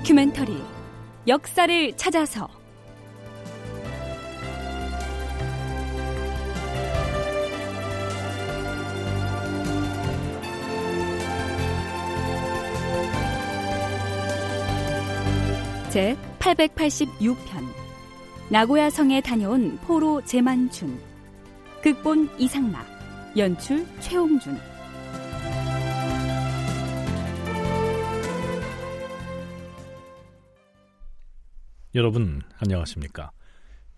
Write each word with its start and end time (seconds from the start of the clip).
다큐멘터리 0.00 0.56
역사를 1.28 1.96
찾아서. 1.96 2.48
제 15.90 16.16
886편 16.38 17.36
나고야 18.48 18.90
성에 18.90 19.20
다녀온 19.20 19.76
포로 19.82 20.24
제만준 20.24 20.98
극본 21.82 22.30
이상락 22.38 22.86
연출 23.36 23.86
최홍준 23.98 24.69
여러분 31.96 32.40
안녕하십니까? 32.58 33.32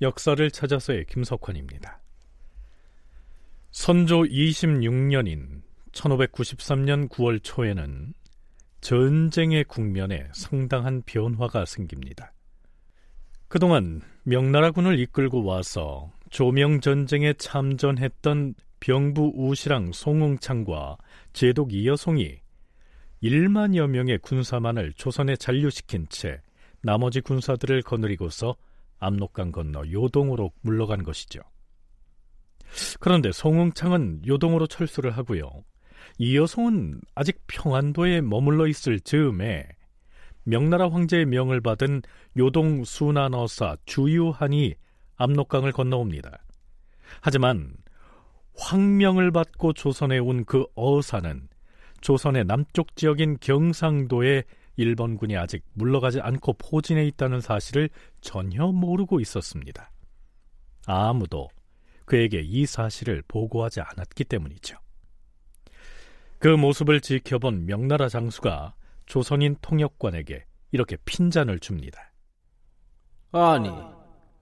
역사를 0.01 0.51
찾아서의 0.51 1.05
김석환입니다. 1.05 2.01
선조 3.71 4.23
26년인 4.23 5.61
1593년 5.93 7.11
9월 7.11 7.41
초에는 7.43 8.15
전쟁의 8.81 9.65
국면에 9.65 10.27
상당한 10.33 11.03
변화가 11.05 11.67
생깁니다. 11.67 12.33
그동안 13.49 14.01
명나라군을 14.23 14.99
이끌고 14.99 15.45
와서 15.45 16.11
조명 16.31 16.81
전쟁에 16.81 17.35
참전했던 17.35 18.55
병부 18.81 19.33
우시랑 19.37 19.93
송웅창과 19.93 20.97
제독 21.35 21.75
이여송이 21.75 22.41
1만여 23.23 23.87
명의 23.89 24.17
군사만을 24.17 24.95
조선에 24.95 25.37
잔류시킨 25.37 26.07
채 26.09 26.41
나머지 26.83 27.21
군사들을 27.21 27.83
거느리고서 27.83 28.57
압록강 28.99 29.53
건너 29.53 29.85
요동으로 29.91 30.53
물러간 30.61 31.03
것이죠. 31.03 31.41
그런데 33.01 33.33
송웅창은 33.33 34.23
요동으로 34.27 34.67
철수를 34.67 35.11
하고요. 35.13 35.51
이여송은 36.19 37.01
아직 37.15 37.41
평안도에 37.47 38.21
머물러 38.23 38.67
있을 38.67 39.01
즈음에 39.01 39.67
명나라 40.45 40.89
황제의 40.89 41.27
명을 41.27 41.61
받은 41.61 42.03
요동 42.37 42.85
순안어사 42.85 43.77
주유한이 43.87 44.75
압록강을 45.17 45.73
건너옵니다. 45.73 46.45
하지만 47.21 47.75
황명을 48.57 49.31
받고 49.31 49.73
조선에 49.75 50.19
온 50.19 50.45
그 50.45 50.67
어사는 50.75 51.49
조선의 52.01 52.45
남쪽 52.47 52.97
지역인 52.97 53.39
경상도에 53.41 54.43
일본군이 54.77 55.37
아직 55.37 55.65
물러가지 55.75 56.21
않고 56.21 56.55
포진해 56.55 57.07
있다는 57.07 57.41
사실을 57.41 57.91
전혀 58.21 58.67
모르고 58.67 59.21
있었습니다. 59.21 59.91
아무도 60.87 61.49
그에게 62.05 62.41
이 62.41 62.67
사실을 62.67 63.23
보고하지 63.29 63.81
않았기 63.81 64.25
때문이죠. 64.25 64.77
그 66.39 66.49
모습을 66.49 67.01
지켜본 67.01 67.67
명나라 67.67 68.09
장수가 68.09 68.75
조선인 69.07 69.57
통역관에게 69.63 70.45
이렇게 70.73 70.97
핀잔을 71.05 71.61
줍니다. 71.61 72.13
아니, 73.31 73.71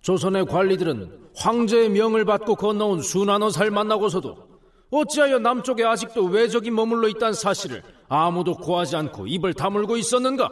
조선의 0.00 0.46
관리들은 0.46 1.30
황제의 1.36 1.90
명을 1.90 2.24
받고 2.24 2.56
건너온 2.56 3.02
순환어사를 3.02 3.70
만나고서도 3.70 4.49
어찌하여 4.90 5.38
남쪽에 5.38 5.84
아직도 5.84 6.26
외적이 6.26 6.70
머물러 6.70 7.08
있다는 7.08 7.34
사실을 7.34 7.82
아무도 8.08 8.54
고하지 8.54 8.96
않고 8.96 9.26
입을 9.26 9.54
다물고 9.54 9.96
있었는가? 9.96 10.48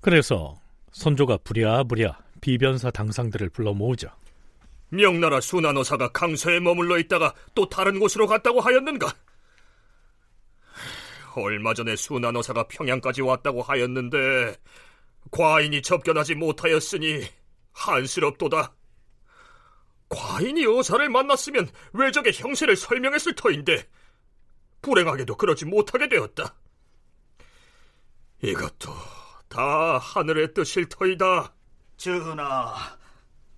그래서 0.00 0.56
선조가 0.92 1.38
부랴부랴 1.44 2.18
비변사 2.40 2.90
당상들을 2.90 3.48
불러 3.50 3.72
모으자. 3.72 4.14
명나라 4.90 5.40
순환어사가 5.40 6.08
강서에 6.12 6.60
머물러 6.60 6.98
있다가 6.98 7.34
또 7.54 7.68
다른 7.68 7.98
곳으로 8.00 8.26
갔다고 8.26 8.60
하였는가? 8.60 9.12
얼마 11.36 11.72
전에 11.74 11.94
순환어사가 11.94 12.64
평양까지 12.68 13.22
왔다고 13.22 13.62
하였는데 13.62 14.56
과인이 15.30 15.80
접견하지 15.80 16.34
못하였으니 16.34 17.22
한스럽도다. 17.72 18.74
과인이 20.10 20.66
어사를 20.66 21.08
만났으면 21.08 21.70
외적의 21.92 22.32
형세를 22.34 22.76
설명했을 22.76 23.34
터인데 23.34 23.86
불행하게도 24.82 25.36
그러지 25.36 25.64
못하게 25.64 26.08
되었다. 26.08 26.54
이것도 28.42 28.92
다 29.48 29.98
하늘의 29.98 30.52
뜻일 30.52 30.88
터이다. 30.88 31.54
전하, 31.96 32.74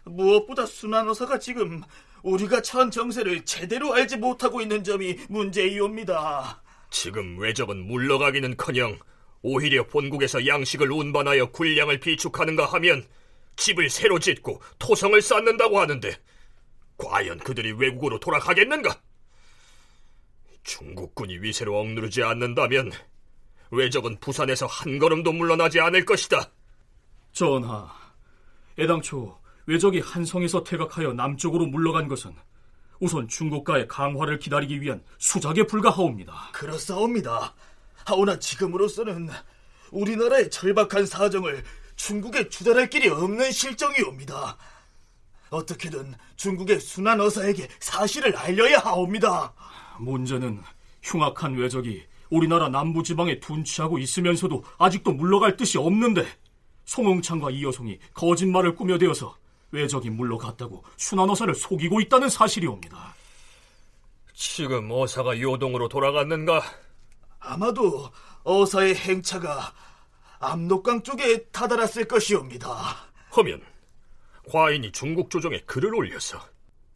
무엇보다 0.04 0.66
순환어사가 0.66 1.38
지금 1.38 1.82
우리가 2.22 2.60
처한 2.60 2.90
정세를 2.90 3.44
제대로 3.44 3.94
알지 3.94 4.18
못하고 4.18 4.60
있는 4.60 4.84
점이 4.84 5.18
문제이옵니다. 5.28 6.62
지금 6.90 7.38
외적은 7.38 7.86
물러가기는커녕 7.86 8.98
오히려 9.42 9.86
본국에서 9.86 10.46
양식을 10.46 10.90
운반하여 10.90 11.50
군량을 11.50 12.00
비축하는가 12.00 12.66
하면 12.66 13.06
집을 13.56 13.90
새로 13.90 14.18
짓고 14.18 14.60
토성을 14.78 15.20
쌓는다고 15.20 15.80
하는데 15.80 16.16
과연 16.96 17.38
그들이 17.38 17.72
외국으로 17.72 18.18
돌아가겠는가? 18.18 19.00
중국군이 20.62 21.38
위세로 21.38 21.78
억누르지 21.78 22.22
않는다면 22.22 22.92
외적은 23.70 24.20
부산에서 24.20 24.66
한 24.66 24.98
걸음도 24.98 25.32
물러나지 25.32 25.80
않을 25.80 26.04
것이다. 26.04 26.50
전하, 27.32 27.90
애당초 28.78 29.38
외적이 29.66 30.00
한성에서 30.00 30.64
퇴각하여 30.64 31.12
남쪽으로 31.14 31.66
물러간 31.66 32.08
것은 32.08 32.34
우선 33.00 33.26
중국과의 33.26 33.88
강화를 33.88 34.38
기다리기 34.38 34.80
위한 34.80 35.02
수작에 35.18 35.66
불과하옵니다. 35.66 36.50
그렇사옵니다. 36.52 37.54
하오나 38.04 38.38
지금으로서는 38.38 39.28
우리나라의 39.90 40.50
절박한 40.50 41.06
사정을 41.06 41.64
중국에 41.96 42.48
주달할 42.48 42.88
길이 42.90 43.08
없는 43.08 43.50
실정이옵니다. 43.50 44.56
어떻게든 45.52 46.14
중국의 46.36 46.80
순환 46.80 47.20
어사에게 47.20 47.68
사실을 47.78 48.36
알려야 48.36 48.78
하옵니다. 48.78 49.52
문제는 49.98 50.62
흉악한 51.02 51.54
외적이 51.54 52.04
우리나라 52.30 52.68
남부 52.68 53.02
지방에 53.02 53.38
둔치하고 53.38 53.98
있으면서도 53.98 54.64
아직도 54.78 55.12
물러갈 55.12 55.56
뜻이 55.56 55.76
없는데 55.78 56.26
송홍창과 56.86 57.50
이여송이 57.50 57.98
거짓말을 58.14 58.74
꾸며대어서 58.74 59.36
외적이 59.70 60.10
물러갔다고 60.10 60.82
순환 60.96 61.28
어사를 61.28 61.54
속이고 61.54 62.00
있다는 62.00 62.28
사실이옵니다. 62.28 63.14
지금 64.34 64.90
어사가 64.90 65.38
요동으로 65.40 65.88
돌아갔는가? 65.88 66.62
아마도 67.38 68.10
어사의 68.44 68.94
행차가 68.94 69.72
압록강 70.40 71.02
쪽에 71.02 71.44
다다랐을 71.50 72.06
것이옵니다. 72.08 72.96
하면 73.30 73.62
과인이 74.50 74.92
중국 74.92 75.30
조정에 75.30 75.60
글을 75.60 75.94
올려서 75.94 76.40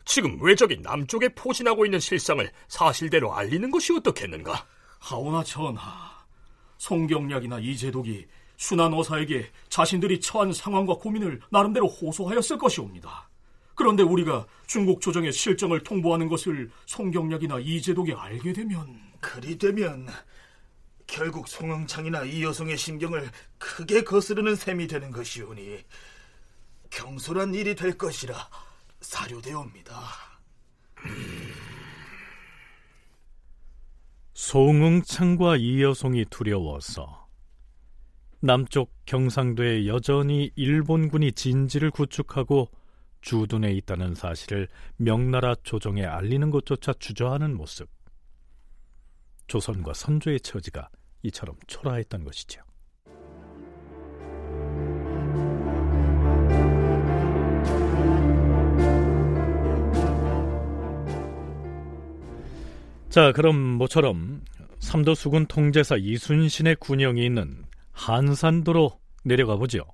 지금 0.04 0.40
외적이 0.40 0.78
남쪽에 0.82 1.28
포진하고 1.30 1.84
있는 1.84 2.00
실상을 2.00 2.48
사실대로 2.68 3.34
알리는 3.34 3.70
것이 3.70 3.92
어떻겠는가? 3.92 4.66
하오나 5.00 5.42
전하, 5.44 6.24
송경략이나 6.78 7.58
이재독이 7.58 8.26
순환어사에게 8.56 9.50
자신들이 9.68 10.20
처한 10.20 10.52
상황과 10.52 10.94
고민을 10.94 11.40
나름대로 11.50 11.86
호소하였을 11.88 12.56
것이옵니다. 12.58 13.28
그런데 13.74 14.02
우리가 14.02 14.46
중국 14.66 15.00
조정의 15.00 15.32
실정을 15.32 15.82
통보하는 15.82 16.28
것을 16.28 16.70
송경략이나 16.86 17.58
이재독이 17.58 18.14
알게 18.14 18.52
되면 18.54 18.98
그리 19.20 19.58
되면 19.58 20.08
결국 21.06 21.46
송영창이나 21.46 22.24
이 22.24 22.42
여성의 22.42 22.76
심경을 22.76 23.30
크게 23.58 24.02
거스르는 24.02 24.56
셈이 24.56 24.86
되는 24.86 25.10
것이오니 25.10 25.84
경솔한 26.96 27.52
일이 27.52 27.74
될 27.74 27.98
것이라 27.98 28.34
사료되옵니다. 29.02 29.92
송응창과 34.32 35.56
이여송이 35.56 36.24
두려워서 36.30 37.28
남쪽 38.40 38.94
경상도에 39.04 39.86
여전히 39.86 40.50
일본군이 40.56 41.32
진지를 41.32 41.90
구축하고 41.90 42.70
주둔해 43.20 43.72
있다는 43.72 44.14
사실을 44.14 44.66
명나라 44.96 45.54
조정에 45.64 46.04
알리는 46.04 46.48
것조차 46.50 46.94
주저하는 46.94 47.56
모습. 47.56 47.90
조선과 49.48 49.92
선조의 49.92 50.40
처지가 50.40 50.88
이처럼 51.24 51.56
초라했던 51.66 52.24
것이죠. 52.24 52.62
자, 63.16 63.32
그럼 63.32 63.56
모처럼 63.56 64.42
삼도 64.78 65.14
수군 65.14 65.46
통제사 65.46 65.96
이순신의 65.96 66.76
군영이 66.76 67.24
있는 67.24 67.64
한산도로 67.92 68.90
내려가 69.24 69.56
보죠. 69.56 69.86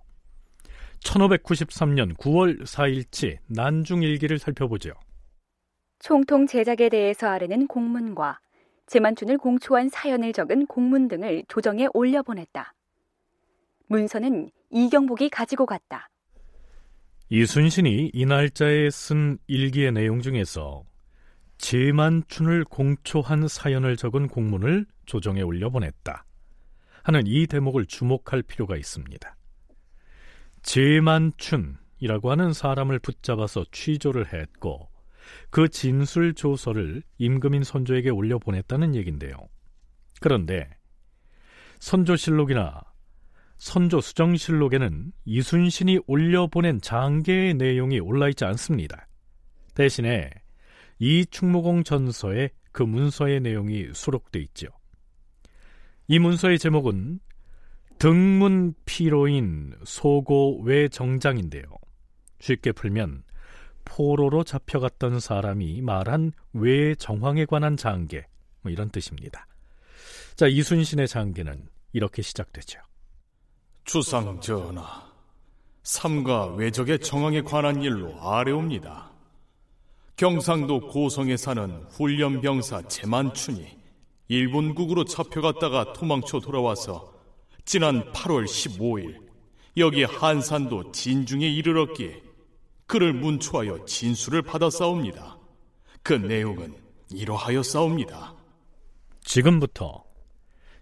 1593년 1.04 2.16
9월 2.16 2.64
4일치 2.64 3.38
난중일기를 3.46 4.40
살펴보죠. 4.40 4.94
총통 6.00 6.48
제작에 6.48 6.88
대해서 6.88 7.28
아뢰는 7.28 7.68
공문과 7.68 8.40
제만춘을 8.88 9.38
공초한 9.38 9.88
사연을 9.88 10.32
적은 10.32 10.66
공문 10.66 11.06
등을 11.06 11.44
조정에 11.46 11.86
올려보냈다. 11.94 12.74
문서는 13.86 14.50
이경복이 14.70 15.30
가지고 15.30 15.66
갔다. 15.66 16.08
이순신이 17.28 18.10
이 18.14 18.26
날짜에 18.26 18.90
쓴 18.90 19.38
일기의 19.46 19.92
내용 19.92 20.20
중에서 20.20 20.82
제만춘을 21.62 22.64
공초한 22.64 23.46
사연을 23.46 23.96
적은 23.96 24.26
공문을 24.26 24.84
조정에 25.06 25.42
올려보냈다. 25.42 26.24
하는 27.04 27.22
이 27.24 27.46
대목을 27.46 27.86
주목할 27.86 28.42
필요가 28.42 28.76
있습니다. 28.76 29.36
제만춘이라고 30.62 32.30
하는 32.32 32.52
사람을 32.52 32.98
붙잡아서 32.98 33.64
취조를 33.70 34.32
했고 34.32 34.90
그 35.50 35.68
진술 35.68 36.34
조서를 36.34 37.04
임금인 37.18 37.62
선조에게 37.62 38.10
올려 38.10 38.40
보냈다는 38.40 38.96
얘긴데요. 38.96 39.36
그런데 40.20 40.68
선조실록이나 41.78 42.80
선조 43.56 44.00
수정실록에는 44.00 45.12
이순신이 45.24 46.00
올려 46.08 46.48
보낸 46.48 46.80
장계의 46.80 47.54
내용이 47.54 48.00
올라 48.00 48.28
있지 48.28 48.44
않습니다. 48.44 49.06
대신에 49.74 50.41
이 50.98 51.26
충무공 51.26 51.84
전서에 51.84 52.50
그 52.72 52.82
문서의 52.82 53.40
내용이 53.40 53.88
수록돼 53.92 54.40
있죠. 54.40 54.68
이 56.08 56.18
문서의 56.18 56.58
제목은 56.58 57.20
등문 57.98 58.74
피로인 58.84 59.74
소고 59.84 60.60
외정장인데요. 60.62 61.64
쉽게 62.40 62.72
풀면 62.72 63.22
포로로 63.84 64.42
잡혀갔던 64.44 65.20
사람이 65.20 65.82
말한 65.82 66.32
외정황에 66.52 67.44
관한 67.44 67.76
장계 67.76 68.26
뭐 68.62 68.72
이런 68.72 68.90
뜻입니다. 68.90 69.46
자 70.34 70.46
이순신의 70.46 71.08
장계는 71.08 71.68
이렇게 71.92 72.22
시작되죠. 72.22 72.80
주상 73.84 74.40
전하, 74.40 75.12
삼가 75.82 76.54
외적의 76.54 77.00
정황에 77.00 77.42
관한 77.42 77.82
일로 77.82 78.20
아뢰옵니다. 78.20 79.11
경상도 80.22 80.78
고성에 80.78 81.36
사는 81.36 81.82
훈련병사 81.90 82.82
제만춘이 82.82 83.66
일본국으로 84.28 85.04
잡혀갔다가 85.04 85.94
도망쳐 85.94 86.38
돌아와서 86.38 87.12
지난 87.64 88.04
8월 88.12 88.44
15일 88.44 89.16
여기 89.78 90.04
한산도 90.04 90.92
진중에 90.92 91.48
이르렀기에 91.48 92.22
그를 92.86 93.12
문초하여 93.12 93.84
진술을 93.84 94.42
받아 94.42 94.70
싸웁니다. 94.70 95.38
그 96.04 96.12
내용은 96.12 96.76
이러하여 97.10 97.64
싸웁니다. 97.64 98.36
지금부터 99.22 100.04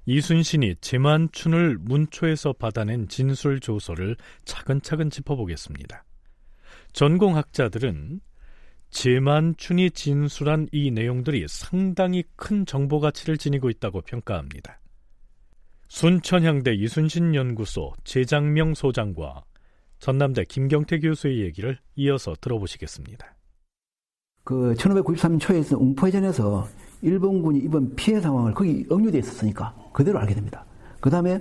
이순신이 0.05 0.75
제만춘을 0.83 1.79
문초에서 1.81 2.53
받아낸 2.53 3.09
진술 3.09 3.61
조서를 3.61 4.19
차근차근 4.45 5.09
짚어보겠습니다. 5.09 6.05
전공학자들은 6.93 8.21
제만춘이 8.91 9.93
진술한 9.93 10.69
이 10.73 10.91
내용들이 10.91 11.47
상당히 11.49 12.25
큰 12.37 12.67
정보 12.67 13.01
가치를 13.01 13.39
지니고 13.39 13.71
있다고 13.71 14.03
평가합니다. 14.03 14.81
순천향대 15.89 16.75
이순신 16.75 17.35
연구소 17.35 17.93
재장명 18.05 18.75
소장과 18.75 19.45
전남대 19.99 20.45
김경태 20.45 21.01
교수의 21.01 21.41
얘기를 21.41 21.79
이어서 21.97 22.35
들어보시겠습니다. 22.41 23.37
그 24.45 24.75
1593년 24.77 25.41
초에 25.41 25.61
있 25.61 25.73
웅포해전에서 25.73 26.69
일본군이 27.03 27.61
입은 27.61 27.95
피해 27.97 28.21
상황을 28.21 28.55
거기 28.55 28.87
억류되어 28.89 29.21
있었으니까 29.21 29.75
그대로 29.93 30.19
알게 30.19 30.35
됩니다. 30.35 30.65
그 31.01 31.11
다음에 31.11 31.39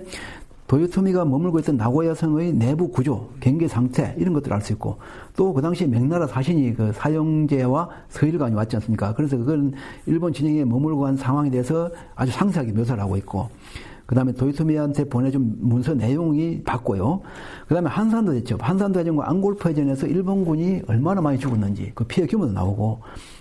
도요토미가 0.70 1.24
머물고 1.24 1.58
있던 1.58 1.76
나고야 1.76 2.14
성의 2.14 2.52
내부 2.52 2.88
구조, 2.88 3.28
경계 3.40 3.66
상태 3.66 4.14
이런 4.16 4.32
것들을 4.32 4.54
알 4.54 4.62
수 4.62 4.72
있고 4.74 4.98
또 5.36 5.52
그 5.52 5.60
당시에 5.60 5.88
명나라 5.88 6.28
사신이 6.28 6.74
그 6.74 6.92
사형제와 6.92 7.88
서일관이 8.08 8.54
왔지 8.54 8.76
않습니까? 8.76 9.12
그래서 9.14 9.36
그건 9.36 9.72
일본 10.06 10.32
진영에 10.32 10.64
머물고 10.64 11.06
한 11.06 11.16
상황에 11.16 11.50
대해서 11.50 11.90
아주 12.14 12.30
상세하게 12.30 12.70
묘사를 12.70 13.02
하고 13.02 13.16
있고 13.16 13.48
그 14.06 14.14
다음에 14.14 14.30
도요토미한테 14.32 15.08
보내준 15.08 15.56
문서 15.58 15.92
내용이 15.94 16.62
봤고요. 16.62 17.20
그 17.66 17.74
다음에 17.74 17.90
한산도 17.90 18.32
됐죠. 18.34 18.56
한산도 18.60 19.00
해전과 19.00 19.28
안골프 19.28 19.68
해전에서 19.70 20.06
일본군이 20.06 20.82
얼마나 20.86 21.20
많이 21.20 21.36
죽었는지 21.36 21.90
그 21.96 22.04
피해 22.04 22.28
규모도 22.28 22.52
나오고 22.52 23.00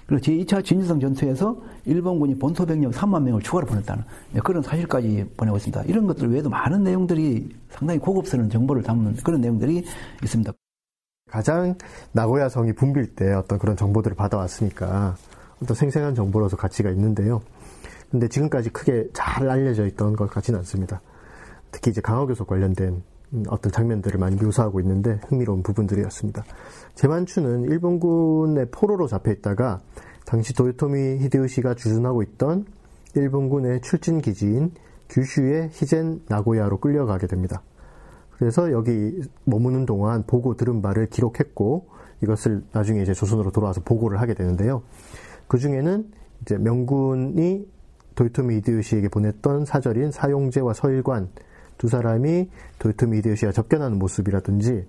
그리고 0.09 0.23
제2차 0.23 0.65
진주성 0.65 0.99
전투에서 0.99 1.55
일본군이 1.85 2.39
본토 2.39 2.65
병력 2.65 2.91
3만 2.93 3.21
명을 3.21 3.43
추가로 3.43 3.67
보냈다는 3.67 4.03
그런 4.43 4.63
사실까지 4.63 5.23
보내고 5.37 5.57
있습니다. 5.57 5.83
이런 5.83 6.07
것들 6.07 6.31
외에도 6.31 6.49
많은 6.49 6.83
내용들이 6.83 7.55
상당히 7.69 7.99
고급스러운 7.99 8.49
정보를 8.49 8.81
담는 8.81 9.17
그런 9.23 9.39
내용들이 9.39 9.85
있습니다. 10.23 10.51
가장 11.29 11.75
나고야 12.13 12.49
성이 12.49 12.73
붐빌 12.73 13.13
때 13.13 13.33
어떤 13.33 13.59
그런 13.59 13.77
정보들을 13.77 14.17
받아왔으니까 14.17 15.15
어떤 15.61 15.75
생생한 15.75 16.15
정보로서 16.15 16.57
가치가 16.57 16.89
있는데요. 16.89 17.43
근데 18.09 18.27
지금까지 18.27 18.71
크게 18.71 19.09
잘 19.13 19.47
알려져 19.47 19.85
있던 19.85 20.15
것 20.15 20.27
같지는 20.27 20.57
않습니다. 20.61 21.01
특히 21.69 21.91
이제 21.91 22.01
강화교섭 22.01 22.47
관련된 22.47 23.03
어떤 23.47 23.71
장면들을 23.71 24.19
많이 24.19 24.35
묘사하고 24.35 24.79
있는데 24.81 25.19
흥미로운 25.27 25.63
부분들이었습니다. 25.63 26.43
제만추는 26.95 27.63
일본군의 27.63 28.67
포로로 28.71 29.07
잡혀 29.07 29.31
있다가 29.31 29.79
당시 30.25 30.53
도요토미 30.53 31.19
히데요시가 31.19 31.75
주둔하고 31.75 32.23
있던 32.23 32.65
일본군의 33.15 33.81
출진 33.81 34.21
기지인 34.21 34.71
규슈의 35.09 35.69
히젠 35.71 36.21
나고야로 36.27 36.79
끌려가게 36.79 37.27
됩니다. 37.27 37.61
그래서 38.37 38.71
여기 38.71 39.21
머무는 39.43 39.85
동안 39.85 40.23
보고 40.25 40.55
들은 40.55 40.81
바를 40.81 41.07
기록했고 41.07 41.87
이것을 42.23 42.63
나중에 42.71 43.01
이제 43.01 43.13
조선으로 43.13 43.51
돌아와서 43.51 43.81
보고를 43.81 44.21
하게 44.21 44.33
되는데요. 44.33 44.83
그 45.47 45.57
중에는 45.57 46.11
이제 46.41 46.57
명군이 46.57 47.67
도요토미 48.15 48.57
이데요시에게 48.57 49.09
보냈던 49.09 49.65
사절인 49.65 50.11
사용제와 50.11 50.73
서일관 50.73 51.29
두 51.79 51.87
사람이 51.87 52.49
도요토미 52.77 53.17
히데요시와 53.17 53.53
접견하는 53.53 53.97
모습이라든지 53.97 54.85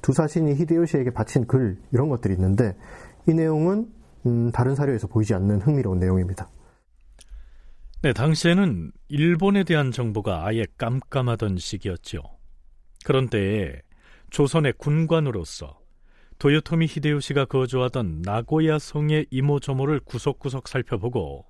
두 0.00 0.12
사신이 0.12 0.54
히데요시에게 0.54 1.10
바친 1.10 1.46
글 1.46 1.76
이런 1.92 2.08
것들이 2.08 2.32
있는데 2.34 2.74
이 3.28 3.34
내용은 3.34 3.92
음, 4.24 4.50
다른 4.52 4.74
사료에서 4.74 5.08
보이지 5.08 5.34
않는 5.34 5.60
흥미로운 5.60 5.98
내용입니다. 5.98 6.48
네, 8.02 8.12
당시에는 8.12 8.92
일본에 9.08 9.64
대한 9.64 9.90
정보가 9.90 10.46
아예 10.46 10.64
깜깜하던 10.78 11.58
시기였죠. 11.58 12.22
그런 13.04 13.28
때에 13.28 13.72
조선의 14.30 14.74
군관으로서 14.78 15.80
도요토미 16.38 16.86
히데요시가 16.86 17.46
거주하던 17.46 18.22
나고야 18.22 18.78
성의 18.78 19.26
이모저모를 19.30 20.00
구석구석 20.04 20.68
살펴보고 20.68 21.46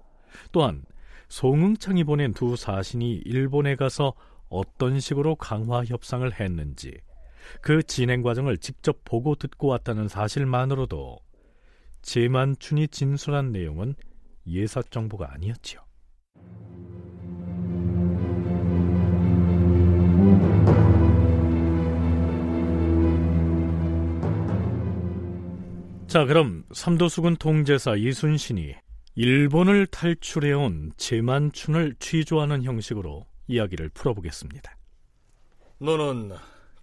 또한 0.51 0.83
송응창이 1.29 2.05
보낸 2.05 2.33
두 2.33 2.57
사신이 2.57 3.17
일본에 3.27 3.77
가서 3.77 4.15
어떤 4.49 5.01
식으로 5.01 5.37
강화 5.37 5.85
협상을 5.85 6.41
했는지 6.41 6.93
그 7.61 7.83
진행 7.83 8.23
과정을 8.23 8.59
직접 8.59 9.05
보고 9.05 9.35
듣고 9.35 9.69
왔다는 9.69 10.09
사실만으로도 10.09 11.19
제만춘이 12.03 12.89
진술한 12.89 13.53
내용은 13.53 13.95
예사 14.47 14.83
정보가 14.83 15.33
아니었지요. 15.33 15.81
자, 26.07 26.25
그럼 26.25 26.65
삼도수군 26.73 27.37
통제사 27.37 27.95
이순신이 27.97 28.75
일본을 29.15 29.87
탈출해온 29.89 30.93
제만춘을 30.97 31.97
취조하는 31.99 32.65
형식으로 32.65 33.27
이야기를 33.49 33.89
풀어보겠습니다. 33.91 34.77
너는 35.79 36.33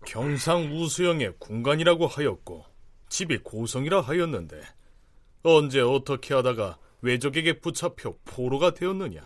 경상 0.06 0.72
우수영의 0.76 1.36
군관이라고 1.40 2.08
하였고 2.08 2.66
집이 3.10 3.40
고성이라 3.40 4.02
하였는데 4.02 4.62
언제 5.44 5.80
어떻게 5.80 6.34
하다가 6.34 6.78
외적에게 7.02 7.60
붙잡혀 7.60 8.16
포로가 8.26 8.74
되었느냐? 8.74 9.22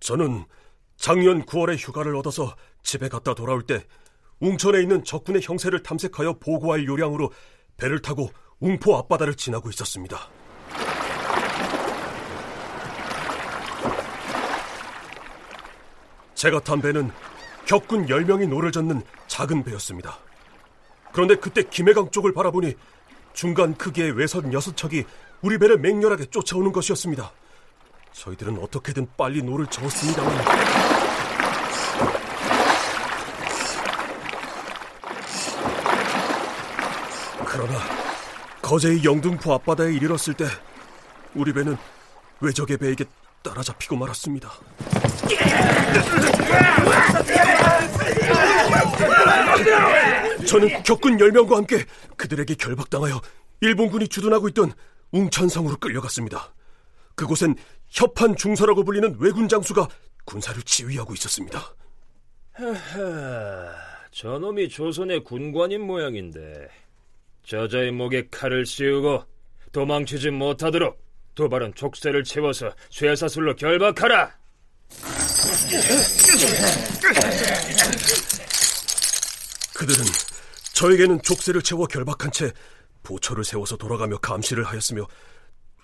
저는 0.00 0.44
작년 0.96 1.44
9월에 1.44 1.76
휴가를 1.78 2.14
얻어서 2.16 2.54
집에 2.82 3.08
갔다 3.08 3.34
돌아올 3.34 3.62
때 3.62 3.84
웅천에 4.40 4.80
있는 4.80 5.04
적군의 5.04 5.42
형세를 5.42 5.82
탐색하여 5.82 6.38
보고할 6.38 6.84
요량으로 6.84 7.30
배를 7.76 8.02
타고 8.02 8.30
웅포 8.60 8.96
앞바다를 8.96 9.36
지나고 9.36 9.70
있었습니다. 9.70 10.30
제가 16.42 16.58
탄 16.58 16.82
배는 16.82 17.12
격군 17.66 18.06
10명이 18.06 18.48
노를 18.48 18.72
젓는 18.72 19.02
작은 19.28 19.62
배였습니다. 19.62 20.18
그런데 21.12 21.36
그때 21.36 21.62
김해강 21.62 22.10
쪽을 22.10 22.34
바라보니 22.34 22.74
중간 23.32 23.76
크기의 23.76 24.10
왜선 24.18 24.50
6척이 24.50 25.04
우리 25.42 25.56
배를 25.56 25.78
맹렬하게 25.78 26.24
쫓아오는 26.30 26.72
것이었습니다. 26.72 27.30
저희들은 28.10 28.58
어떻게든 28.58 29.06
빨리 29.16 29.40
노를 29.40 29.68
저었습니다만 29.68 30.44
그러나 37.46 37.78
거제의 38.62 39.04
영등포 39.04 39.54
앞바다에 39.54 39.92
이르렀을 39.92 40.34
때 40.34 40.46
우리 41.36 41.52
배는 41.52 41.76
외적의 42.40 42.78
배에게 42.78 43.04
따라잡히고 43.44 43.94
말았습니다. 43.94 44.50
저는 50.46 50.82
격군 50.82 51.16
10명과 51.16 51.54
함께 51.54 51.84
그들에게 52.16 52.54
결박당하여 52.54 53.20
일본군이 53.60 54.08
주둔하고 54.08 54.48
있던 54.48 54.72
웅천성으로 55.12 55.76
끌려갔습니다. 55.78 56.52
그곳엔 57.14 57.54
협한 57.88 58.36
중서라고 58.36 58.84
불리는 58.84 59.16
왜군 59.18 59.48
장수가 59.48 59.88
군사를 60.24 60.60
지휘하고 60.62 61.14
있었습니다. 61.14 61.74
하하, 62.52 63.72
저놈이 64.10 64.68
조선의 64.68 65.24
군관인 65.24 65.82
모양인데 65.82 66.68
저자의 67.44 67.92
목에 67.92 68.28
칼을 68.30 68.66
씌우고 68.66 69.24
도망치지 69.72 70.30
못하도록 70.30 71.00
도발은 71.34 71.74
족쇄를 71.74 72.24
채워서 72.24 72.72
쇠사슬로 72.90 73.56
결박하라. 73.56 74.41
그들은 79.74 80.04
저에게는 80.74 81.22
족쇄를 81.22 81.62
채워 81.62 81.86
결박한 81.86 82.32
채 82.32 82.52
보초를 83.02 83.44
세워서 83.44 83.76
돌아가며 83.76 84.18
감시를 84.18 84.64
하였으며 84.64 85.06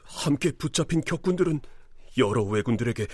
함께 0.04 0.52
붙잡힌 0.52 1.00
격군들은 1.02 1.60
여러 2.18 2.42
왜군들에게 2.42 3.06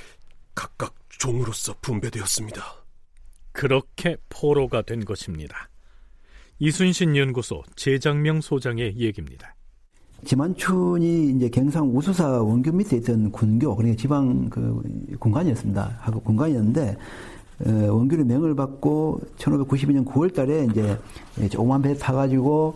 각각 0.55 0.95
종으로서 1.09 1.75
분배되었습니다. 1.81 2.85
그렇게 3.53 4.17
포로가 4.29 4.83
된 4.83 5.05
것입니다. 5.05 5.69
이순신 6.59 7.17
연구소 7.17 7.63
재장명 7.77 8.41
소장의 8.41 8.97
얘기입니다. 8.99 9.55
지만춘이 10.25 11.31
이제 11.31 11.49
경상 11.49 11.97
우수사 11.97 12.43
원교 12.43 12.73
밑에 12.73 12.97
있던 12.97 13.31
군교, 13.31 13.77
그러니까 13.77 14.01
지방 14.01 14.49
그 14.49 14.83
군관이었습니다. 15.19 15.99
하고 16.01 16.21
군관이었는데 16.21 16.97
어, 17.67 17.71
원교의 17.93 18.25
명을 18.25 18.55
받고 18.55 19.21
1592년 19.39 20.05
9월 20.05 20.35
달에 20.35 20.67
이제 20.71 20.99
조그만 21.51 21.83
배 21.83 21.95
타가지고 21.95 22.75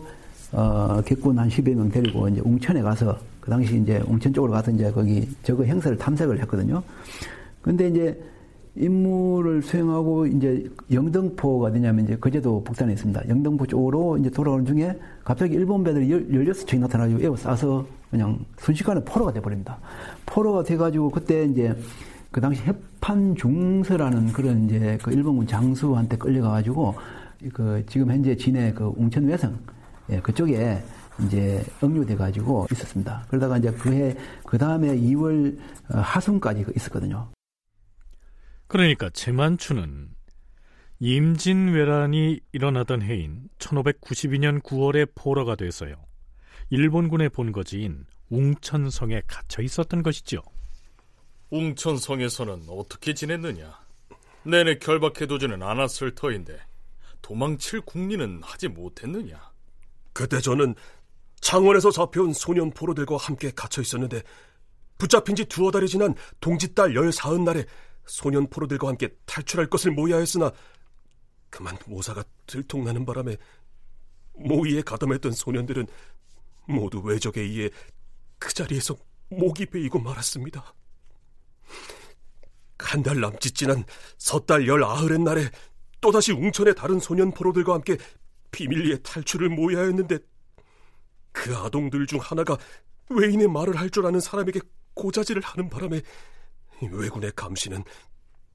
어, 0.53 1.01
객군 1.05 1.37
한 1.37 1.49
10여 1.49 1.75
명 1.75 1.89
데리고 1.89 2.27
이제 2.29 2.41
웅천에 2.41 2.81
가서 2.81 3.17
그 3.39 3.49
당시 3.49 3.77
이제 3.77 4.01
웅천 4.07 4.33
쪽으로 4.33 4.53
가서 4.53 4.71
이제 4.71 4.91
거기 4.91 5.27
저거 5.43 5.63
행사를 5.63 5.97
탐색을 5.97 6.39
했거든요. 6.41 6.81
근데 7.61 7.87
이제 7.89 8.19
임무를 8.75 9.61
수행하고 9.61 10.27
이제 10.27 10.69
영등포가 10.91 11.67
어디냐면 11.67 12.05
이제 12.05 12.15
거제도 12.15 12.63
북산에 12.63 12.93
있습니다. 12.93 13.27
영등포 13.27 13.65
쪽으로 13.67 14.17
이제 14.17 14.29
돌아오는 14.29 14.65
중에 14.65 14.97
갑자기 15.23 15.55
일본 15.55 15.83
배들이 15.83 16.07
16척이 16.07 16.79
나타나가지고 16.79 17.21
에워싸서 17.21 17.85
그냥 18.09 18.39
순식간에 18.57 19.03
포로가 19.03 19.33
돼버립니다. 19.33 19.77
포로가 20.25 20.63
돼가지고 20.63 21.09
그때 21.09 21.45
이제 21.45 21.75
그 22.31 22.39
당시 22.39 22.61
해판 22.63 23.35
중서라는 23.35 24.31
그런 24.33 24.65
이제 24.65 24.97
그 25.01 25.11
일본군 25.11 25.47
장수한테 25.47 26.17
끌려가가지고 26.17 26.95
그 27.53 27.83
지금 27.87 28.11
현재 28.11 28.35
진해 28.35 28.73
그 28.73 28.91
웅천 28.97 29.25
외성 29.25 29.57
예, 30.09 30.19
그쪽에 30.19 30.77
이제 31.25 31.63
억류돼가지고 31.81 32.67
있었습니다. 32.71 33.25
그러다가 33.29 33.57
이제 33.57 33.71
그해 33.71 34.15
그 34.45 34.57
다음에 34.57 34.95
2월 34.95 35.57
하순까지 35.89 36.65
있었거든요. 36.75 37.27
그러니까 38.69 39.09
제만추는 39.09 40.09
임진왜란이 40.99 42.39
일어나던 42.51 43.01
해인 43.01 43.49
1592년 43.57 44.61
9월에 44.61 45.09
포로가 45.15 45.55
돼서요. 45.55 45.95
일본군의 46.69 47.29
본거지인 47.29 48.05
웅천성에 48.29 49.23
갇혀 49.25 49.63
있었던 49.63 50.03
것이죠. 50.03 50.43
웅천성에서는 51.49 52.65
어떻게 52.69 53.15
지냈느냐? 53.15 53.75
내내 54.43 54.77
결박해두지는 54.77 55.63
않았을 55.63 56.13
터인데 56.13 56.59
도망칠 57.23 57.81
국리는 57.81 58.39
하지 58.43 58.67
못했느냐? 58.67 59.51
그때 60.13 60.39
저는 60.39 60.75
창원에서 61.41 61.89
잡혀온 61.89 62.33
소년 62.33 62.69
포로들과 62.69 63.17
함께 63.17 63.49
갇혀 63.49 63.81
있었는데 63.81 64.21
붙잡힌 64.99 65.35
지 65.35 65.45
두어 65.45 65.71
달이 65.71 65.87
지난 65.87 66.13
동짓달 66.39 66.93
열 66.93 67.11
사흔 67.11 67.45
날에 67.45 67.65
소년 68.09 68.47
포로들과 68.49 68.87
함께 68.87 69.09
탈출할 69.25 69.69
것을 69.69 69.91
모의하였으나 69.91 70.51
그만 71.49 71.77
모사가 71.85 72.23
들통나는 72.47 73.05
바람에 73.05 73.37
모의에 74.33 74.81
가담했던 74.81 75.31
소년들은 75.31 75.87
모두 76.67 76.99
외적에 76.99 77.41
의해 77.41 77.69
그 78.37 78.53
자리에서 78.53 78.95
목이 79.29 79.65
베이고 79.67 79.99
말았습니다. 79.99 80.73
한 82.79 83.03
달 83.03 83.19
남짓 83.19 83.55
지난 83.55 83.83
섣달 84.17 84.67
열 84.67 84.83
아흔의 84.83 85.19
날에 85.19 85.49
또다시 86.01 86.31
웅천의 86.31 86.75
다른 86.75 86.99
소년 86.99 87.31
포로들과 87.31 87.73
함께 87.73 87.97
비밀리에 88.51 88.97
탈출을 88.99 89.49
모의하였는데 89.49 90.17
그 91.31 91.55
아동들 91.55 92.07
중 92.07 92.19
하나가 92.19 92.57
외인의 93.09 93.47
말을 93.49 93.77
할 93.77 93.89
줄 93.89 94.05
아는 94.05 94.19
사람에게 94.19 94.61
고자질을 94.93 95.41
하는 95.41 95.69
바람에 95.69 96.01
왜군의 96.87 97.31
감시는 97.35 97.83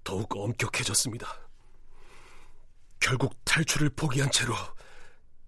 더욱 0.02 0.34
엄격해졌습니다. 0.36 1.26
결국 3.00 3.34
탈출을 3.44 3.90
포기한 3.90 4.30
채로 4.30 4.54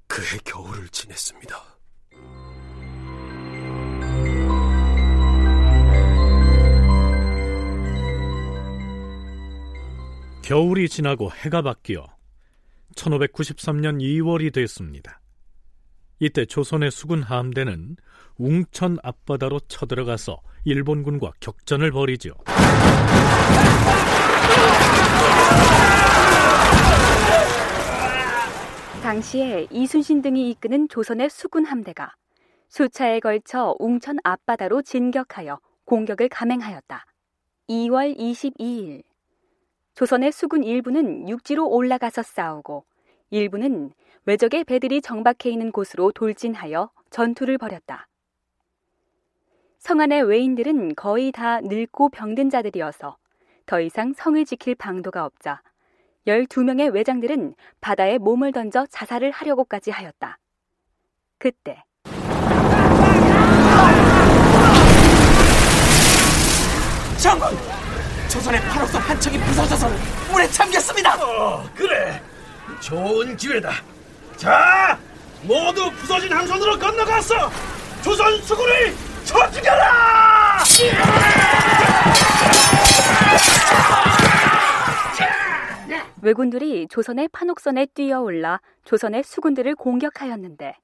그해 0.06 0.38
겨울을 0.45 0.88
지냈습니다. 0.88 1.76
겨울이 10.42 10.88
지나고 10.88 11.33
해가 11.33 11.62
바뀌어 11.62 12.06
1593년 12.95 14.00
2월이 14.00 14.54
됐습니다. 14.54 15.21
이때 16.19 16.47
조선의 16.47 16.91
수군 16.91 17.23
함대는 17.23 17.97
웅천 18.39 18.99
앞바다로 19.03 19.61
쳐들어가서 19.61 20.41
일본군과 20.65 21.33
격전을 21.41 21.91
벌이죠. 21.91 22.33
당시에 29.03 29.69
이순신 29.71 30.23
등이 30.23 30.51
이끄는 30.51 30.89
조선의 30.89 31.31
수군 31.31 31.65
함대가 31.65 32.13
수차에 32.69 33.21
걸쳐 33.21 33.77
웅천 33.79 34.19
앞바다로 34.25 34.83
진격하여 34.83 35.61
공격을 35.85 36.29
감행하였다. 36.29 37.05
2월 37.69 38.17
22일 38.19 39.03
조선의 39.95 40.33
수군 40.33 40.65
일부는 40.65 41.29
육지로 41.29 41.69
올라가서 41.69 42.23
싸우고 42.23 42.85
일부는 43.31 43.93
외적의 44.26 44.64
배들이 44.64 45.00
정박해 45.00 45.50
있는 45.50 45.71
곳으로 45.71 46.11
돌진하여 46.11 46.90
전투를 47.11 47.59
벌였다. 47.59 48.09
성 49.78 50.00
안의 50.00 50.25
외인들은 50.25 50.97
거의 50.97 51.30
다 51.30 51.61
늙고 51.61 52.09
병든 52.09 52.50
자들이어서 52.50 53.16
더 53.66 53.80
이상 53.80 54.12
성을 54.12 54.45
지킬 54.45 54.75
방도가 54.75 55.25
없자 55.25 55.62
12명의 56.26 56.92
외장들은 56.92 57.54
바다에 57.80 58.18
몸을 58.18 58.50
던져 58.50 58.85
자살을 58.90 59.30
하려고까지 59.30 59.92
하였다. 59.92 60.38
그때 61.38 61.85
장군! 67.16 67.49
조선의 68.28 68.61
팔옥선 68.61 69.00
한 69.00 69.21
척이 69.21 69.38
부서져서 69.38 69.88
물에 70.33 70.49
잠겼습니다! 70.49 71.14
어, 71.14 71.62
그래. 71.76 72.21
좋은 72.80 73.37
기회다. 73.37 73.71
자, 74.37 74.99
모두 75.43 75.90
부서진 75.93 76.33
함선으로 76.33 76.78
건너가서 76.78 77.50
조선 78.02 78.37
수군을 78.43 78.95
쳐 79.25 79.50
죽여라! 79.50 80.64
왜군들이 86.23 86.88
조선의 86.88 87.28
판옥선에 87.28 87.87
뛰어올라 87.95 88.61
조선의 88.85 89.23
수군들을 89.23 89.76
공격하였는데 89.76 90.75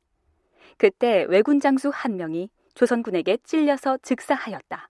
그때 0.78 1.26
왜군 1.28 1.58
장수 1.58 1.90
한 1.92 2.16
명이 2.16 2.48
조선군에게 2.74 3.38
찔려서 3.44 3.98
즉사하였다. 4.02 4.88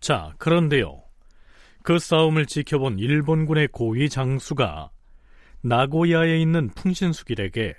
자, 0.00 0.32
그런데요. 0.38 1.02
그 1.82 1.98
싸움을 1.98 2.46
지켜본 2.46 2.98
일본군의 2.98 3.68
고위 3.68 4.08
장수가 4.08 4.90
나고야에 5.62 6.40
있는 6.40 6.70
풍신수길에게 6.70 7.74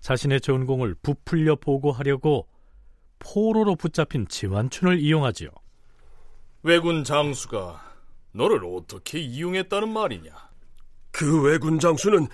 자신의 0.00 0.40
전공을 0.40 0.96
부풀려 1.02 1.56
보고하려고 1.56 2.48
포로로 3.18 3.76
붙잡힌 3.76 4.26
지완춘을 4.28 5.00
이용하지요. 5.00 5.48
왜군 6.62 7.04
장수가 7.04 7.92
너를 8.32 8.64
어떻게 8.64 9.20
이용했다는 9.20 9.92
말이냐? 9.92 10.30
그 11.10 11.42
왜군 11.42 11.78
장수는 11.78 12.26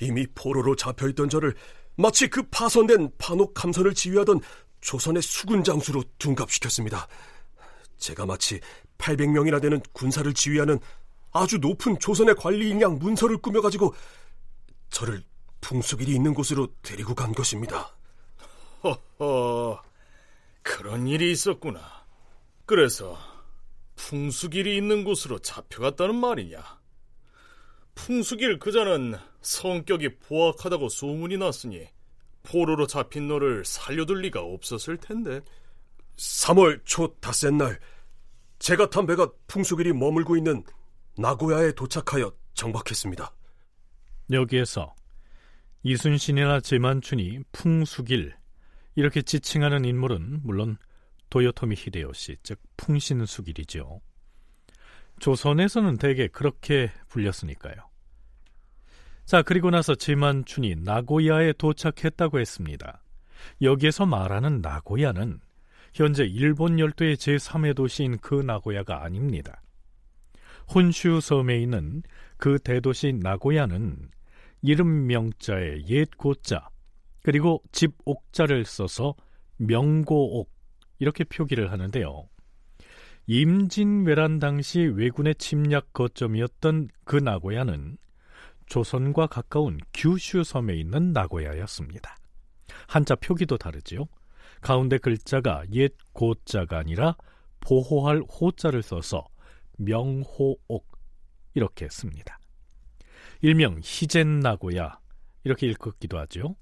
이미 0.00 0.26
포로로 0.34 0.76
잡혀있던 0.76 1.28
저를 1.28 1.54
마치 1.96 2.28
그 2.28 2.42
파손된 2.44 3.12
판옥 3.18 3.54
감선을 3.54 3.94
지휘하던 3.94 4.40
조선의 4.80 5.22
수군 5.22 5.64
장수로 5.64 6.02
둔갑시켰습니다. 6.18 7.08
제가 7.96 8.26
마치 8.26 8.60
800명이나 8.98 9.60
되는 9.60 9.80
군사를 9.92 10.32
지휘하는 10.32 10.78
아주 11.36 11.58
높은 11.58 11.98
조선의 11.98 12.34
관리 12.36 12.70
인 12.70 12.80
양 12.80 12.98
문서를 12.98 13.38
꾸며가지고 13.38 13.94
저를 14.90 15.22
풍수길이 15.60 16.14
있는 16.14 16.34
곳으로 16.34 16.68
데리고 16.82 17.14
간 17.14 17.32
것입니다. 17.32 17.96
허허, 18.84 19.82
그런 20.62 21.06
일이 21.06 21.32
있었구나. 21.32 21.80
그래서 22.66 23.18
풍수길이 23.96 24.76
있는 24.76 25.04
곳으로 25.04 25.38
잡혀갔다는 25.38 26.14
말이냐? 26.14 26.62
풍수길 27.94 28.58
그자는 28.58 29.16
성격이 29.40 30.18
포악하다고 30.18 30.88
소문이 30.88 31.38
났으니 31.38 31.88
포로로 32.42 32.86
잡힌 32.86 33.26
너를 33.26 33.64
살려둘 33.64 34.20
리가 34.22 34.40
없었을 34.42 34.98
텐데. 34.98 35.40
3월 36.16 36.80
초 36.84 37.14
닷새 37.20 37.50
날 37.50 37.78
제가 38.58 38.88
탄 38.90 39.06
배가 39.06 39.30
풍수길이 39.48 39.92
머물고 39.92 40.36
있는 40.36 40.62
나고야에 41.18 41.72
도착하여 41.72 42.32
정박했습니다. 42.54 43.32
여기에서 44.32 44.94
이순신이나 45.82 46.60
제만춘이 46.60 47.40
풍수길 47.52 48.34
이렇게 48.96 49.22
지칭하는 49.22 49.84
인물은 49.84 50.40
물론 50.42 50.76
도요토미 51.30 51.76
히데요시 51.78 52.38
즉 52.42 52.60
풍신수길이죠. 52.76 54.00
조선에서는 55.20 55.96
대개 55.96 56.28
그렇게 56.28 56.92
불렸으니까요. 57.08 57.76
자 59.24 59.42
그리고 59.42 59.70
나서 59.70 59.94
제만춘이 59.94 60.76
나고야에 60.76 61.54
도착했다고 61.54 62.40
했습니다. 62.40 63.02
여기에서 63.62 64.06
말하는 64.06 64.60
나고야는 64.60 65.40
현재 65.94 66.24
일본 66.24 66.78
열도의 66.78 67.16
제3의 67.16 67.74
도시인 67.74 68.18
그 68.18 68.34
나고야가 68.34 69.02
아닙니다. 69.02 69.62
혼슈 70.72 71.20
섬에 71.20 71.58
있는 71.58 72.02
그 72.36 72.58
대도시 72.58 73.12
나고야는 73.12 74.10
이름 74.62 75.06
명자에 75.06 75.84
옛 75.88 76.08
고자 76.16 76.68
그리고 77.22 77.62
집 77.72 77.92
옥자를 78.04 78.64
써서 78.64 79.14
명고옥 79.56 80.50
이렇게 80.98 81.24
표기를 81.24 81.72
하는데요. 81.72 82.28
임진왜란 83.26 84.38
당시 84.38 84.80
왜군의 84.80 85.34
침략 85.36 85.92
거점이었던 85.92 86.88
그 87.04 87.16
나고야는 87.16 87.96
조선과 88.66 89.26
가까운 89.26 89.78
규슈 89.92 90.44
섬에 90.44 90.74
있는 90.74 91.12
나고야였습니다. 91.12 92.16
한자 92.88 93.14
표기도 93.16 93.56
다르지요. 93.56 94.06
가운데 94.60 94.98
글자가 94.98 95.64
옛 95.72 95.92
고자가 96.12 96.78
아니라 96.78 97.16
보호할 97.60 98.20
호자를 98.20 98.82
써서 98.82 99.26
명호옥 99.76 100.86
이렇게 101.54 101.88
씁니다. 101.88 102.38
일명 103.40 103.78
희젠나고야 103.82 104.98
이렇게 105.44 105.66
읽기도 105.66 106.18
하죠. 106.18 106.56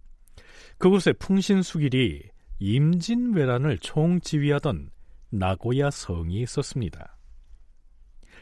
그곳에 0.78 1.12
풍신수길이 1.12 2.30
임진왜란을 2.58 3.78
총지휘하던 3.78 4.90
나고야 5.30 5.90
성이 5.90 6.42
있었습니다. 6.42 7.16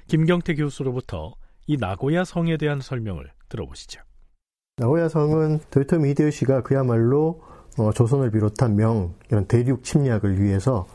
김경태 0.08 0.54
교수로부터 0.54 1.34
이 1.66 1.76
나고야 1.76 2.24
성에 2.24 2.56
대한 2.56 2.80
설명을 2.80 3.30
들어보시죠. 3.48 4.02
나고야 4.76 5.08
성은 5.08 5.60
도요토미 5.70 6.10
히데요시가 6.10 6.62
그야말로 6.62 7.42
어, 7.78 7.92
조선을 7.92 8.30
비롯한 8.30 8.76
명 8.76 9.14
이런 9.30 9.46
대륙 9.46 9.84
침략을 9.84 10.40
위해서 10.40 10.86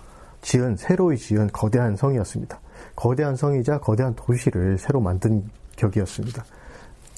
지은 0.42 0.76
새로이 0.76 1.18
지은 1.18 1.48
거대한 1.48 1.96
성이었습니다. 1.96 2.62
거대한 2.96 3.36
성이자 3.36 3.80
거대한 3.80 4.16
도시를 4.16 4.78
새로 4.78 5.00
만든 5.00 5.44
격이었습니다. 5.76 6.44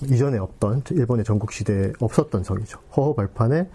이전에 0.04 0.38
없던 0.38 0.84
일본의 0.92 1.26
전국 1.26 1.52
시대에 1.52 1.92
없었던 2.00 2.44
성이죠. 2.44 2.80
허허 2.96 3.16
발판에 3.16 3.68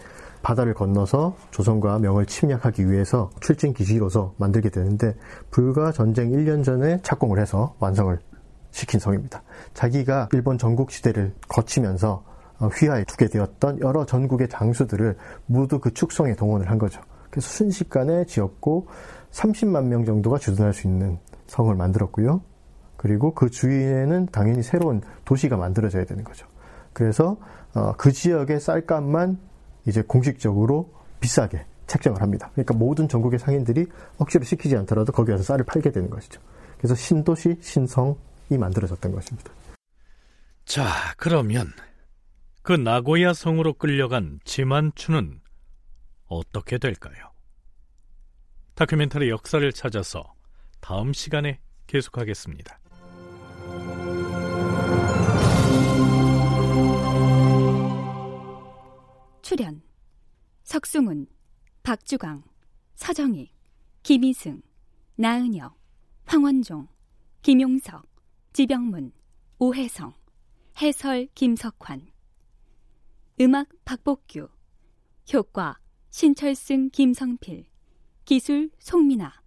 바다를 0.43 0.75
건너서 0.75 1.37
조선과 1.51 1.99
명을 1.99 2.27
침략하기 2.27 2.91
위해서 2.91 3.31
출진 3.41 3.73
기지로서 3.73 4.35
만들게 4.37 4.69
되는데 4.69 5.15
불과 5.51 5.91
전쟁 5.91 6.31
1년 6.31 6.63
전에 6.63 7.01
착공을 7.03 7.41
해서 7.41 7.75
완성을 7.79 8.19
시킨 8.71 9.01
성입니다. 9.01 9.43
자기가 9.73 10.29
일본 10.33 10.59
전국 10.59 10.91
시대를 10.91 11.33
거치면서 11.49 12.25
어, 12.59 12.69
휘하에 12.69 13.05
두게 13.05 13.29
되었던 13.29 13.81
여러 13.81 14.05
전국의 14.05 14.49
장수들을 14.49 15.17
모두 15.47 15.81
그 15.81 15.93
축성에 15.93 16.35
동원을 16.35 16.71
한 16.71 16.79
거죠. 16.79 17.01
그래서 17.31 17.49
순식간에 17.49 18.27
지었고 18.27 18.87
30만 19.33 19.85
명 19.87 20.05
정도가 20.05 20.39
주둔할 20.39 20.73
수 20.73 20.87
있는 20.87 21.19
성을 21.55 21.73
만들었고요. 21.75 22.43
그리고 22.97 23.33
그 23.33 23.49
주위에는 23.49 24.27
당연히 24.33 24.63
새로운 24.63 25.03
도시가 25.25 25.57
만들어져야 25.57 26.05
되는 26.05 26.25
거죠. 26.25 26.47
그래서 26.93 27.37
어, 27.75 27.93
그 27.97 28.11
지역의 28.11 28.61
쌀값만 28.61 29.39
이제 29.87 30.03
공식적으로 30.03 30.93
비싸게 31.21 31.65
책정을 31.87 32.23
합니다. 32.23 32.51
그러니까 32.55 32.75
모든 32.75 33.09
전국의 33.09 33.39
상인들이 33.39 33.87
억지로 34.19 34.45
시키지 34.45 34.77
않더라도 34.79 35.13
거기 35.13 35.31
가서 35.31 35.45
쌀을 35.45 35.65
팔게 35.65 35.93
되는 35.93 36.11
것이죠. 36.11 36.41
그래서 36.79 36.95
신도시, 36.95 37.59
신성이 37.61 38.17
만들어졌던 38.51 39.13
것입니다. 39.13 39.53
자, 40.65 40.87
그러면 41.17 41.69
그 42.63 42.73
나고야 42.73 43.33
성으로 43.33 43.75
끌려간 43.75 44.41
지만추는 44.45 45.41
어떻게 46.27 46.79
될까요? 46.79 47.31
다큐멘터리 48.75 49.29
역사를 49.29 49.71
찾아서 49.73 50.35
다음 50.87 51.15
시간에 51.15 51.61
계속하겠습니다. 51.87 52.79
출연 59.41 59.81
석승훈, 60.63 61.27
박주광, 61.83 62.43
서정희, 62.97 63.51
김희승, 64.03 64.61
나은혁, 65.17 65.75
황원종, 66.27 66.89
김용석, 67.41 68.07
지병문, 68.53 69.13
오혜성, 69.59 70.13
해설 70.83 71.29
김석환. 71.35 72.13
음악 73.41 73.69
박복규. 73.87 74.49
효과 75.33 75.79
신철승 76.11 76.91
김성필. 76.91 77.65
기술 78.27 78.69
송민아 78.79 79.44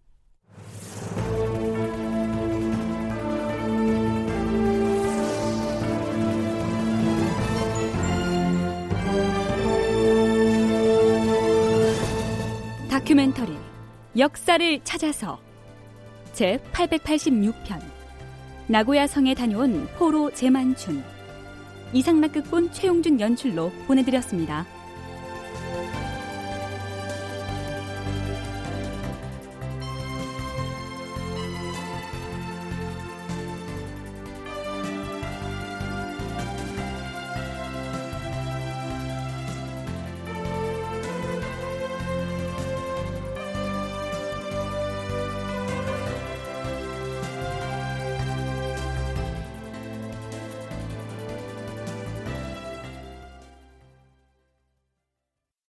다큐멘터리 13.08 13.56
역사를 14.18 14.80
찾아서 14.84 15.40
제 16.34 16.60
886편 16.74 17.82
나고야 18.68 19.08
성에 19.08 19.34
다녀온 19.34 19.88
포로 19.98 20.30
제만춘 20.32 21.02
이상락극본 21.94 22.74
최용준 22.74 23.22
연출로 23.22 23.72
보내드렸습니다. 23.88 24.66